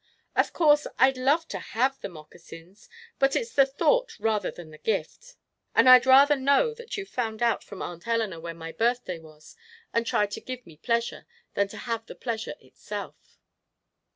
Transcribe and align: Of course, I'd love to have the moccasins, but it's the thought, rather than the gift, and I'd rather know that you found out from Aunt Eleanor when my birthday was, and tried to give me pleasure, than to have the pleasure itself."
Of 0.35 0.51
course, 0.51 0.87
I'd 0.97 1.15
love 1.15 1.47
to 1.49 1.59
have 1.59 1.99
the 2.01 2.09
moccasins, 2.09 2.89
but 3.19 3.35
it's 3.35 3.53
the 3.53 3.67
thought, 3.67 4.17
rather 4.19 4.49
than 4.49 4.71
the 4.71 4.79
gift, 4.79 5.35
and 5.75 5.87
I'd 5.87 6.07
rather 6.07 6.35
know 6.35 6.73
that 6.73 6.97
you 6.97 7.05
found 7.05 7.43
out 7.43 7.63
from 7.63 7.83
Aunt 7.83 8.07
Eleanor 8.07 8.39
when 8.39 8.57
my 8.57 8.71
birthday 8.71 9.19
was, 9.19 9.55
and 9.93 10.03
tried 10.03 10.31
to 10.31 10.41
give 10.41 10.65
me 10.65 10.75
pleasure, 10.77 11.27
than 11.53 11.67
to 11.67 11.77
have 11.77 12.07
the 12.07 12.15
pleasure 12.15 12.55
itself." 12.59 13.37